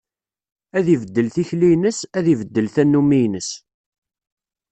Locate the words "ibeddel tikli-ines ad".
0.93-2.25